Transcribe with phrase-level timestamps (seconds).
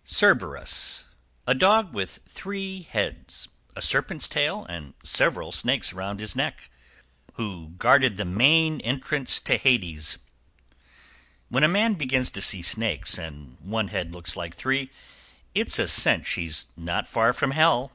[0.00, 1.06] =CERBERUS.
[1.46, 6.68] A dog with three heads, a serpent's tail and several snakes around his neck,
[7.36, 10.18] who guarded the main entrance to Hades.
[11.48, 14.90] =When a man begins to see snakes and one head looks like three,
[15.54, 17.90] it's a cinch he's not far from Hell.